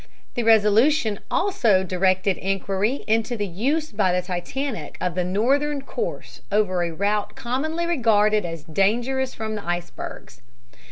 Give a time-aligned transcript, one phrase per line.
[0.33, 6.41] The resolution also directed inquiry into the use by the Titanic of the northern course
[6.51, 10.41] "over a route commonly regarded as dangerous from icebergs."